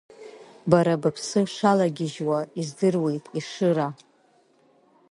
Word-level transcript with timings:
Бара 0.69 1.01
быԥсы 1.01 1.41
шахагьежьуа 1.53 2.39
здыруеит 2.65 3.25
Ешыра. 3.39 3.87